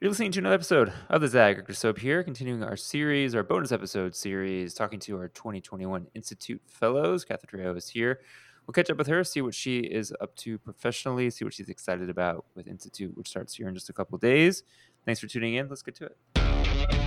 [0.00, 3.70] You're listening to another episode of the Zag Soap here, continuing our series, our bonus
[3.70, 7.22] episode series, talking to our 2021 Institute Fellows.
[7.22, 8.20] Katherine is here.
[8.66, 11.68] We'll catch up with her, see what she is up to professionally, see what she's
[11.68, 14.62] excited about with Institute, which starts here in just a couple days.
[15.04, 15.68] Thanks for tuning in.
[15.68, 16.99] Let's get to it.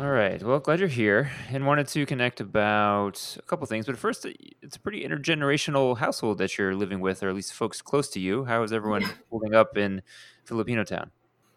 [0.00, 0.42] All right.
[0.42, 3.86] Well, glad you're here and wanted to connect about a couple things.
[3.86, 4.26] But first,
[4.60, 8.20] it's a pretty intergenerational household that you're living with, or at least folks close to
[8.20, 8.44] you.
[8.44, 10.02] How is everyone holding up in
[10.48, 11.10] Filipinotown?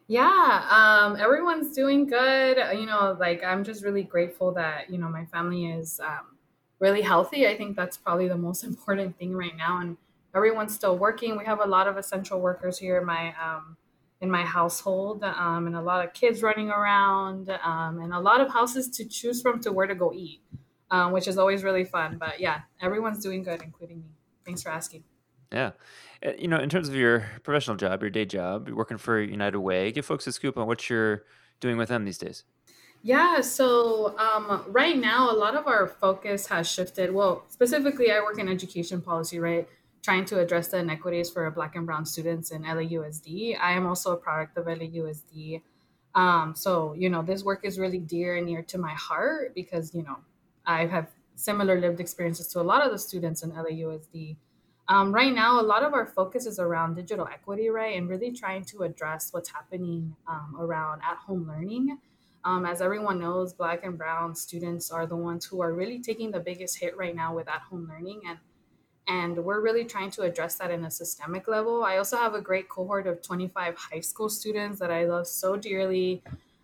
[0.07, 2.57] Yeah, um, everyone's doing good.
[2.57, 6.37] Uh, You know, like I'm just really grateful that, you know, my family is um,
[6.79, 7.47] really healthy.
[7.47, 9.79] I think that's probably the most important thing right now.
[9.81, 9.97] And
[10.33, 11.37] everyone's still working.
[11.37, 13.77] We have a lot of essential workers here my um,
[14.21, 18.41] in my household, um, and a lot of kids running around, um, and a lot
[18.41, 20.41] of houses to choose from to where to go eat,
[20.89, 22.17] um, which is always really fun.
[22.17, 24.09] But yeah, everyone's doing good, including me.
[24.45, 25.03] Thanks for asking.
[25.51, 25.71] Yeah.
[26.25, 29.21] Uh, You know, in terms of your professional job, your day job, you're working for
[29.21, 29.91] United Way.
[29.91, 31.23] Give folks a scoop on what you're
[31.59, 32.43] doing with them these days.
[33.03, 37.13] Yeah, so um, right now, a lot of our focus has shifted.
[37.13, 39.67] Well, specifically, I work in education policy, right?
[40.07, 43.57] Trying to address the inequities for Black and Brown students in LAUSD.
[43.59, 45.61] I am also a product of LAUSD.
[46.15, 49.93] Um, so, you know, this work is really dear and near to my heart because,
[49.93, 50.15] you know,
[50.65, 54.37] I have similar lived experiences to a lot of the students in LAUSD.
[54.87, 57.97] Um, right now, a lot of our focus is around digital equity, right?
[57.97, 61.97] And really trying to address what's happening um, around at home learning
[62.45, 66.31] um, as everyone knows, Black and Brown students are the ones who are really taking
[66.31, 68.21] the biggest hit right now with at home learning.
[68.25, 68.39] And,
[69.07, 71.83] and we're really trying to address that in a systemic level.
[71.83, 75.55] I also have a great cohort of 25 high school students that I love so
[75.55, 76.21] dearly.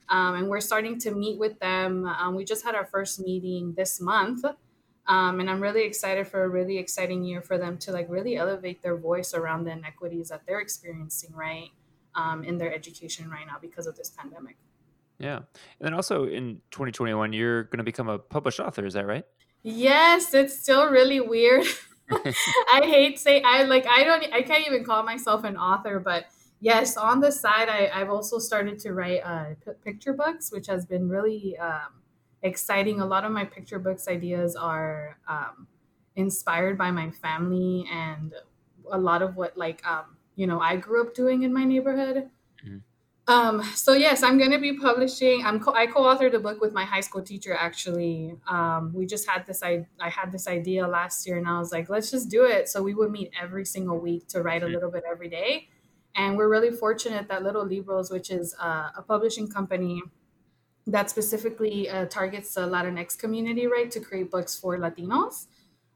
[0.09, 2.05] Um, and we're starting to meet with them.
[2.05, 4.43] Um, we just had our first meeting this month.
[5.07, 8.35] Um, and I'm really excited for a really exciting year for them to like really
[8.35, 11.69] elevate their voice around the inequities that they're experiencing, right,
[12.15, 14.57] um, in their education right now because of this pandemic.
[15.17, 15.37] Yeah.
[15.37, 15.45] And
[15.79, 18.85] then also in 2021, you're going to become a published author.
[18.85, 19.25] Is that right?
[19.61, 21.65] Yes, it's still really weird.
[22.71, 26.25] I hate say I like I don't I can't even call myself an author, but
[26.59, 30.67] yes, on the side I, I've also started to write uh, p- picture books, which
[30.67, 32.01] has been really um,
[32.41, 32.99] exciting.
[32.99, 35.67] A lot of my picture books ideas are um,
[36.15, 38.33] inspired by my family and
[38.91, 42.29] a lot of what like um, you know I grew up doing in my neighborhood.
[42.63, 42.83] Mhm.
[43.25, 45.45] Um, so yes, I'm going to be publishing.
[45.45, 47.53] I'm co- I co-authored a book with my high school teacher.
[47.53, 49.63] Actually, um, we just had this.
[49.63, 52.67] I I had this idea last year, and I was like, let's just do it.
[52.67, 55.69] So we would meet every single week to write a little bit every day.
[56.15, 60.01] And we're really fortunate that Little Libros, which is uh, a publishing company
[60.85, 65.47] that specifically uh, targets the Latinx community, right, to create books for Latinos,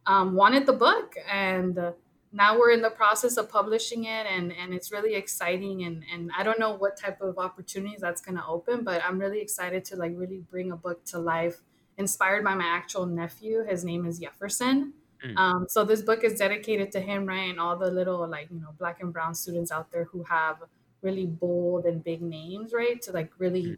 [0.05, 1.91] um, wanted the book, and uh,
[2.37, 6.31] now we're in the process of publishing it, and and it's really exciting, and and
[6.37, 9.83] I don't know what type of opportunities that's going to open, but I'm really excited
[9.85, 11.61] to like really bring a book to life,
[11.97, 13.63] inspired by my actual nephew.
[13.63, 14.93] His name is Jefferson.
[15.25, 15.35] Mm.
[15.35, 18.59] Um, so this book is dedicated to him, right, and all the little like you
[18.59, 20.57] know black and brown students out there who have
[21.01, 23.39] really bold and big names, right, to like Mm.
[23.39, 23.77] really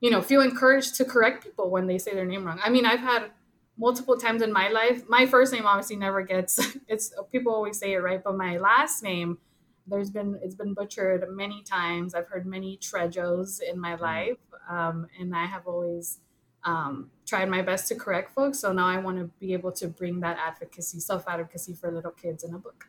[0.00, 2.60] you know, feel encouraged to correct people when they say their name wrong.
[2.62, 3.30] I mean, I've had
[3.76, 5.08] multiple times in my life.
[5.08, 9.02] My first name obviously never gets it's people always say it right, but my last
[9.02, 9.38] name
[9.86, 12.14] there's been it's been butchered many times.
[12.14, 14.00] I've heard many trejos in my Mm.
[14.00, 16.20] life, um, and I have always
[16.64, 18.58] um, tried my best to correct folks.
[18.60, 22.12] So now I want to be able to bring that advocacy, self advocacy for little
[22.12, 22.86] kids in a book.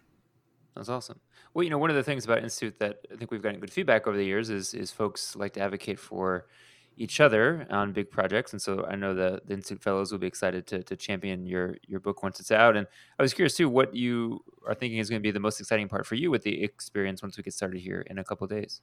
[0.75, 1.22] That's awesome.
[1.53, 3.72] Well, you know, one of the things about Institute that I think we've gotten good
[3.72, 6.47] feedback over the years is is folks like to advocate for
[6.97, 10.28] each other on big projects, and so I know the, the Institute Fellows will be
[10.28, 12.75] excited to, to champion your your book once it's out.
[12.75, 12.88] And
[13.19, 15.88] I was curious too, what you are thinking is going to be the most exciting
[15.88, 18.81] part for you with the experience once we get started here in a couple days.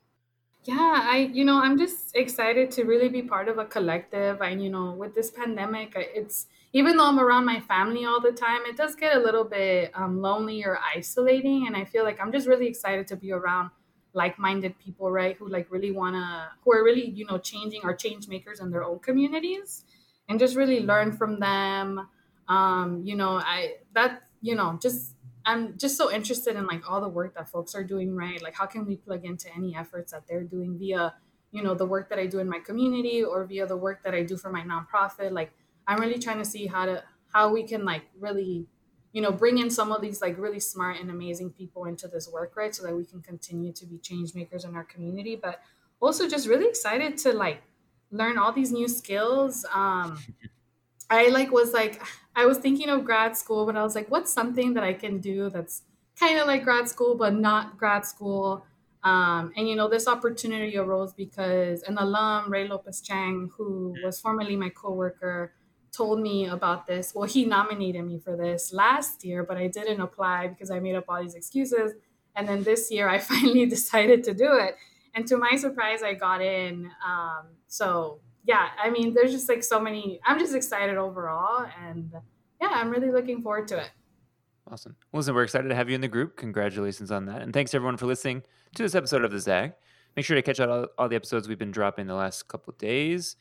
[0.65, 4.41] Yeah, I, you know, I'm just excited to really be part of a collective.
[4.41, 8.31] And, you know, with this pandemic, it's even though I'm around my family all the
[8.31, 11.67] time, it does get a little bit um, lonely or isolating.
[11.67, 13.71] And I feel like I'm just really excited to be around
[14.15, 15.37] like-minded people, right?
[15.37, 18.85] Who like really wanna, who are really, you know, changing or change makers in their
[18.85, 19.85] own communities,
[20.29, 22.09] and just really learn from them.
[22.49, 25.15] Um, you know, I that, you know, just
[25.45, 28.41] I'm just so interested in like all the work that folks are doing, right?
[28.43, 31.15] Like how can we plug into any efforts that they're doing via,
[31.51, 34.15] you know, the work that I do in my community or via the work that
[34.15, 35.33] I do for my nonprofit.
[35.33, 35.53] Like
[35.87, 38.67] I'm really trying to see how to how we can like really,
[39.13, 42.29] you know, bring in some of these like really smart and amazing people into this
[42.29, 42.75] work, right?
[42.75, 45.37] So that we can continue to be change makers in our community.
[45.37, 45.61] But
[46.01, 47.63] also just really excited to like
[48.11, 49.65] learn all these new skills.
[49.73, 50.19] Um
[51.11, 52.03] I like was like
[52.35, 55.19] I was thinking of grad school, but I was like, what's something that I can
[55.19, 55.83] do that's
[56.19, 58.65] kind of like grad school, but not grad school.
[59.05, 64.21] Um, and you know, this opportunity arose because an alum, Ray Lopez Chang, who was
[64.21, 65.53] formerly my coworker,
[65.93, 67.15] told me about this.
[67.15, 70.95] Well, he nominated me for this last year, but I didn't apply because I made
[70.95, 71.93] up all these excuses.
[72.35, 74.77] And then this year, I finally decided to do it.
[75.15, 76.91] And to my surprise, I got in.
[77.07, 80.21] Um, so yeah, I mean, there's just like so many.
[80.25, 82.13] I'm just excited overall, and
[82.61, 83.91] yeah, I'm really looking forward to it.
[84.71, 84.97] Awesome.
[85.13, 86.37] Listen, we're excited to have you in the group.
[86.37, 87.43] Congratulations on that.
[87.43, 88.43] And thanks everyone for listening
[88.75, 89.73] to this episode of The Zag.
[90.17, 92.73] Make sure to catch out all, all the episodes we've been dropping the last couple
[92.79, 93.37] days.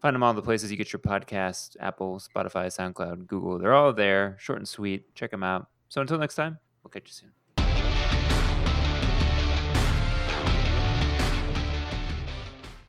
[0.00, 3.58] Find them all the places you get your podcast Apple, Spotify, SoundCloud, Google.
[3.58, 5.14] They're all there, short and sweet.
[5.14, 5.68] Check them out.
[5.88, 7.45] So until next time, we'll catch you soon.